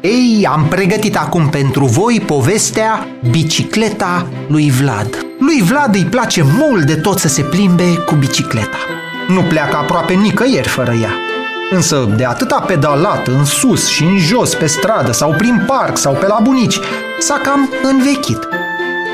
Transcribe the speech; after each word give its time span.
Ei, 0.00 0.46
am 0.50 0.66
pregătit 0.68 1.16
acum 1.16 1.48
pentru 1.48 1.84
voi 1.84 2.22
povestea 2.26 3.06
Bicicleta 3.30 4.26
lui 4.48 4.70
Vlad. 4.70 5.26
Lui 5.38 5.62
Vlad 5.62 5.94
îi 5.94 6.04
place 6.04 6.42
mult 6.58 6.84
de 6.84 6.94
tot 6.94 7.18
să 7.18 7.28
se 7.28 7.42
plimbe 7.42 7.94
cu 8.06 8.14
bicicleta. 8.14 8.76
Nu 9.28 9.40
pleacă 9.40 9.76
aproape 9.76 10.12
nicăieri 10.12 10.68
fără 10.68 10.92
ea. 11.02 11.10
Însă 11.70 12.14
de 12.16 12.24
atâta 12.24 12.64
pedalat 12.66 13.26
în 13.26 13.44
sus 13.44 13.88
și 13.88 14.02
în 14.02 14.18
jos 14.18 14.54
pe 14.54 14.66
stradă 14.66 15.12
sau 15.12 15.34
prin 15.36 15.64
parc 15.66 15.96
sau 15.96 16.12
pe 16.12 16.26
la 16.26 16.38
bunici, 16.42 16.78
s-a 17.18 17.40
cam 17.42 17.70
învechit. 17.82 18.48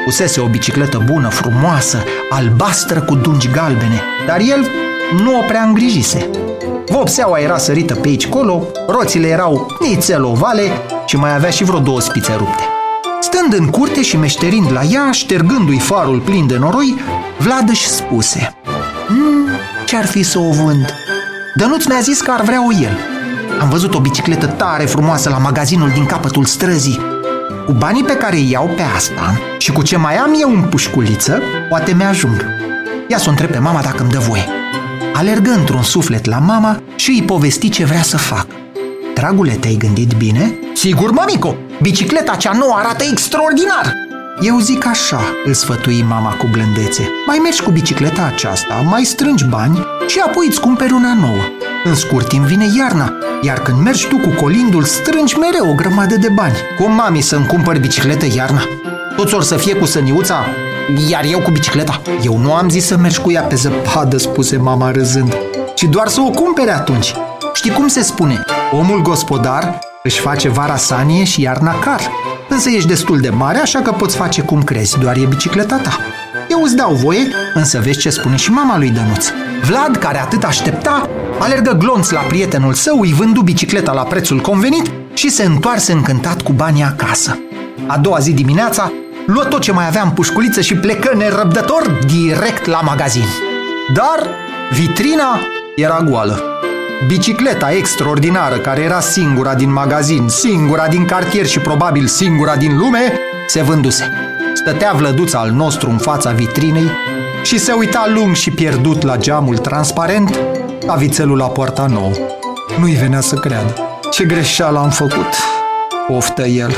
Usese 0.07 0.41
o 0.41 0.46
bicicletă 0.46 1.03
bună, 1.05 1.29
frumoasă, 1.29 2.05
albastră 2.30 3.00
cu 3.00 3.14
dungi 3.14 3.50
galbene, 3.50 4.03
dar 4.27 4.41
el 4.41 4.66
nu 5.14 5.38
o 5.38 5.43
prea 5.46 5.62
îngrijise. 5.62 6.30
Vopseaua 6.88 7.38
era 7.38 7.59
sărită 7.59 7.95
pe 7.95 8.09
aici 8.09 8.27
colo, 8.27 8.66
roțile 8.88 9.27
erau 9.27 9.77
nițel 9.80 10.25
ovale 10.25 10.62
și 11.06 11.16
mai 11.16 11.34
avea 11.34 11.50
și 11.50 11.64
vreo 11.64 11.79
două 11.79 12.00
spițe 12.00 12.34
rupte. 12.38 12.62
Stând 13.20 13.52
în 13.52 13.66
curte 13.66 14.02
și 14.02 14.16
meșterind 14.16 14.73
la 14.73 14.82
ea, 14.82 15.10
ștergându-i 15.10 15.79
farul 15.79 16.20
plin 16.20 16.46
de 16.46 16.56
noroi, 16.56 16.95
Vlad 17.38 17.69
își 17.69 17.88
spuse 17.88 18.55
mm, 19.09 19.48
Ce-ar 19.87 20.06
fi 20.06 20.23
să 20.23 20.38
o 20.38 20.51
vând? 20.51 20.95
Dănuț 21.54 21.84
mi-a 21.84 22.01
zis 22.01 22.20
că 22.20 22.30
ar 22.30 22.43
vrea-o 22.43 22.73
el. 22.73 22.98
Am 23.60 23.68
văzut 23.68 23.95
o 23.95 24.01
bicicletă 24.01 24.46
tare 24.46 24.84
frumoasă 24.84 25.29
la 25.29 25.38
magazinul 25.38 25.91
din 25.91 26.07
capătul 26.07 26.45
străzii. 26.45 27.01
Cu 27.66 27.73
banii 27.73 28.04
pe 28.04 28.16
care 28.16 28.37
îi 28.37 28.51
iau 28.51 28.70
pe 28.77 28.82
asta 28.96 29.41
și 29.59 29.73
cu 29.73 29.82
ce 29.82 29.96
mai 29.96 30.16
am 30.16 30.34
eu 30.41 30.51
în 30.51 30.62
pușculiță, 30.62 31.43
poate 31.68 31.95
mi-ajung. 31.95 32.46
Ia 33.09 33.18
să 33.18 33.24
o 33.27 33.30
întreb 33.30 33.51
pe 33.51 33.59
mama 33.59 33.80
dacă 33.82 34.02
îmi 34.02 34.10
dă 34.10 34.18
voie. 34.18 34.45
Alergă 35.14 35.50
într-un 35.50 35.82
suflet 35.82 36.24
la 36.24 36.38
mama 36.38 36.82
și 36.96 37.10
îi 37.10 37.23
povesti 37.23 37.68
ce 37.68 37.84
vrea 37.84 38.02
să 38.02 38.16
fac. 38.16 38.46
Dragule, 39.14 39.52
te-ai 39.52 39.74
gândit 39.74 40.12
bine? 40.12 40.59
Sigur, 40.74 41.10
mamico! 41.10 41.54
Bicicleta 41.82 42.34
cea 42.34 42.52
nouă 42.52 42.74
arată 42.77 43.04
extraordinar! 43.10 43.92
Eu 44.40 44.59
zic 44.59 44.87
așa, 44.87 45.21
îl 45.45 45.52
sfătui 45.52 46.04
mama 46.09 46.30
cu 46.30 46.46
blândețe. 46.51 47.09
Mai 47.26 47.38
mergi 47.43 47.62
cu 47.62 47.71
bicicleta 47.71 48.30
aceasta, 48.34 48.74
mai 48.74 49.04
strângi 49.04 49.45
bani 49.45 49.87
și 50.06 50.18
apoi 50.18 50.46
îți 50.48 50.60
cumperi 50.60 50.93
una 50.93 51.15
nouă. 51.15 51.43
În 51.84 51.95
scurt 51.95 52.28
timp 52.28 52.45
vine 52.45 52.66
iarna, 52.76 53.12
iar 53.43 53.59
când 53.59 53.78
mergi 53.78 54.06
tu 54.06 54.16
cu 54.16 54.28
colindul, 54.28 54.84
strângi 54.84 55.38
mereu 55.38 55.71
o 55.71 55.74
grămadă 55.74 56.16
de 56.16 56.28
bani. 56.28 56.56
Cum 56.78 56.93
mami 56.95 57.21
să-mi 57.21 57.46
cumpăr 57.46 57.78
bicicletă 57.78 58.26
iarna? 58.34 58.62
Toți 59.16 59.34
or 59.34 59.43
să 59.43 59.56
fie 59.56 59.74
cu 59.74 59.84
săniuța, 59.84 60.45
iar 61.09 61.24
eu 61.24 61.40
cu 61.40 61.51
bicicleta. 61.51 62.01
Eu 62.23 62.38
nu 62.38 62.52
am 62.54 62.68
zis 62.68 62.87
să 62.87 62.96
mergi 62.96 63.20
cu 63.20 63.32
ea 63.32 63.42
pe 63.42 63.54
zăpadă, 63.54 64.16
spuse 64.16 64.56
mama 64.56 64.91
râzând, 64.91 65.37
ci 65.75 65.82
doar 65.82 66.09
să 66.09 66.20
o 66.20 66.31
cumpere 66.31 66.70
atunci. 66.70 67.15
Știi 67.54 67.70
cum 67.70 67.88
se 67.88 68.03
spune? 68.03 68.44
Omul 68.72 69.03
gospodar 69.03 69.78
își 70.03 70.20
face 70.20 70.48
vara 70.48 70.76
sanie 70.76 71.25
și 71.25 71.41
iarna 71.41 71.78
car. 71.78 72.00
Însă 72.48 72.70
ești 72.70 72.88
destul 72.88 73.20
de 73.20 73.28
mare, 73.28 73.59
așa 73.59 73.81
că 73.81 73.93
poți 73.93 74.16
face 74.16 74.43
cum 74.43 74.62
crezi, 74.62 74.98
doar 74.98 75.16
e 75.16 75.26
bicicleta 75.28 75.76
ta. 75.76 75.98
Eu 76.50 76.62
îți 76.62 76.76
dau 76.76 76.94
voie, 76.94 77.28
însă 77.54 77.81
vezi 77.84 77.98
ce 77.98 78.10
spune 78.10 78.37
și 78.37 78.50
mama 78.50 78.78
lui 78.78 78.91
Dănuț. 78.91 79.26
Vlad, 79.62 79.97
care 79.97 80.21
atât 80.21 80.44
aștepta, 80.44 81.09
alergă 81.38 81.72
glonț 81.78 82.10
la 82.10 82.21
prietenul 82.21 82.75
său, 82.75 83.00
îi 83.00 83.12
vându 83.12 83.41
bicicleta 83.41 83.93
la 83.93 84.03
prețul 84.03 84.41
convenit 84.41 84.91
și 85.15 85.28
se 85.28 85.44
întoarse 85.44 85.93
încântat 85.93 86.43
cu 86.43 86.53
banii 86.53 86.82
acasă. 86.82 87.38
A 87.87 87.98
doua 87.98 88.19
zi 88.19 88.32
dimineața, 88.32 88.93
luă 89.27 89.44
tot 89.44 89.60
ce 89.60 89.72
mai 89.72 89.87
avea 89.87 90.03
în 90.03 90.10
pușculiță 90.10 90.60
și 90.60 90.75
plecă 90.75 91.15
nerăbdător 91.16 91.99
direct 92.06 92.66
la 92.66 92.81
magazin. 92.81 93.27
Dar 93.94 94.28
vitrina 94.72 95.41
era 95.77 96.00
goală. 96.00 96.43
Bicicleta 97.06 97.72
extraordinară, 97.72 98.56
care 98.56 98.81
era 98.81 99.00
singura 99.00 99.55
din 99.55 99.72
magazin, 99.72 100.28
singura 100.28 100.88
din 100.88 101.05
cartier 101.05 101.47
și 101.47 101.59
probabil 101.59 102.06
singura 102.06 102.56
din 102.56 102.78
lume, 102.78 103.12
se 103.47 103.62
vânduse. 103.62 104.12
Stătea 104.55 104.93
vlăduța 104.93 105.38
al 105.38 105.50
nostru 105.50 105.91
în 105.91 105.99
fața 105.99 106.31
vitrinei 106.31 106.91
și 107.43 107.59
se 107.59 107.72
uita 107.72 108.11
lung 108.15 108.34
și 108.34 108.50
pierdut 108.50 109.03
la 109.03 109.17
geamul 109.17 109.59
transparent 109.59 110.39
la 110.87 110.95
vițelul 110.95 111.37
la 111.37 111.47
poarta 111.47 111.87
nouă. 111.87 112.12
Nu-i 112.79 112.95
venea 112.95 113.21
să 113.21 113.34
creadă. 113.37 113.75
Ce 114.11 114.25
greșeală 114.25 114.79
am 114.79 114.91
făcut, 114.91 115.34
oftă 116.09 116.47
el. 116.47 116.75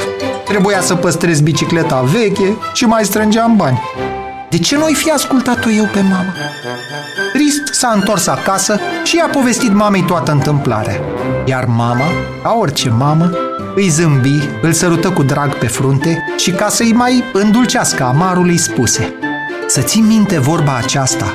Trebuia 0.48 0.80
să 0.80 0.94
păstrez 0.94 1.40
bicicleta 1.40 2.00
veche 2.00 2.56
și 2.72 2.84
mai 2.84 3.04
strângeam 3.04 3.56
bani. 3.56 3.80
De 4.50 4.58
ce 4.58 4.76
nu-i 4.76 4.94
fi 4.94 5.10
ascultat-o 5.10 5.70
eu 5.70 5.84
pe 5.84 6.00
mama? 6.00 6.34
Trist 7.32 7.74
s-a 7.74 7.92
întors 7.94 8.26
acasă 8.26 8.78
și 9.04 9.16
i-a 9.16 9.28
povestit 9.32 9.72
mamei 9.72 10.02
toată 10.02 10.32
întâmplarea. 10.32 11.00
Iar 11.44 11.64
mama, 11.64 12.04
ca 12.42 12.56
orice 12.60 12.88
mamă, 12.88 13.30
îi 13.74 13.88
zâmbi, 13.88 14.48
îl 14.62 14.72
sărută 14.72 15.10
cu 15.10 15.22
drag 15.22 15.54
pe 15.54 15.66
frunte 15.66 16.24
și 16.36 16.50
ca 16.50 16.68
să-i 16.68 16.92
mai 16.92 17.24
îndulcească 17.32 18.04
amarul 18.04 18.48
îi 18.48 18.58
spuse 18.58 19.14
Să 19.66 19.80
ții 19.80 20.00
minte 20.00 20.38
vorba 20.38 20.76
aceasta, 20.76 21.32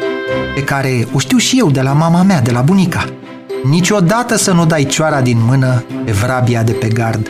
pe 0.56 0.64
care 0.64 1.08
o 1.14 1.20
știu 1.20 1.38
și 1.38 1.60
eu 1.60 1.72
de 1.72 1.82
la 1.82 1.94
mama 1.94 2.22
mea, 2.22 2.42
de 2.42 2.52
la 2.52 2.62
bunica. 2.62 3.06
Niciodată 3.64 4.36
să 4.38 4.52
nu 4.52 4.66
dai 4.66 4.84
cioara 4.84 5.22
din 5.22 5.38
mână 5.46 5.84
pe 6.06 6.12
vrabia 6.12 6.64
de 6.64 6.72
pe 6.72 6.88
gard. 6.88 7.30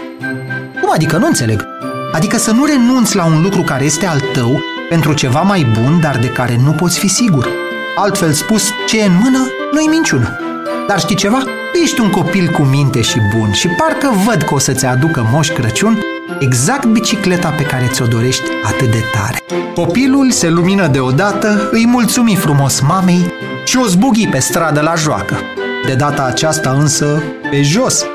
Cum 0.84 0.92
adică? 0.94 1.18
Nu 1.18 1.26
înțeleg. 1.26 1.68
Adică 2.12 2.38
să 2.38 2.52
nu 2.52 2.66
renunți 2.66 3.16
la 3.16 3.26
un 3.26 3.42
lucru 3.42 3.62
care 3.62 3.84
este 3.84 4.06
al 4.06 4.20
tău 4.34 4.62
pentru 4.90 5.14
ceva 5.14 5.42
mai 5.42 5.66
bun, 5.80 6.00
dar 6.00 6.18
de 6.18 6.28
care 6.28 6.60
nu 6.64 6.72
poți 6.72 7.00
fi 7.00 7.08
sigur. 7.08 7.50
Altfel 7.96 8.32
spus, 8.32 8.70
ce 8.88 9.00
e 9.00 9.06
în 9.06 9.20
mână 9.24 9.40
nu-i 9.72 9.88
minciună. 9.88 10.40
Dar 10.88 11.00
știi 11.00 11.16
ceva? 11.16 11.44
Ești 11.84 12.02
un 12.02 12.10
copil 12.10 12.48
cu 12.52 12.62
minte 12.62 13.02
și 13.02 13.18
bun 13.36 13.52
și 13.52 13.68
parcă 13.68 14.14
văd 14.26 14.42
că 14.42 14.54
o 14.54 14.60
să-ți 14.60 14.86
aducă 14.86 15.28
Moș 15.32 15.50
Crăciun 15.50 16.00
exact 16.40 16.86
bicicleta 16.86 17.50
pe 17.50 17.64
care 17.64 17.90
ți-o 17.92 18.06
dorești 18.06 18.44
atât 18.64 18.92
de 18.92 19.04
tare. 19.12 19.38
Copilul 19.74 20.32
se 20.32 20.50
lumină 20.50 20.88
deodată, 20.88 21.70
îi 21.72 21.86
mulțumi 21.88 22.36
frumos 22.36 22.80
mamei 22.80 23.34
și 23.66 23.78
o 23.78 23.86
zbughi 23.86 24.28
pe 24.28 24.40
stradă 24.40 24.82
la 24.82 24.94
joacă. 24.96 25.38
De 25.86 25.94
data 25.94 26.24
aceasta 26.24 26.72
însă 26.72 27.24
pe 27.50 27.62
jos, 27.62 28.06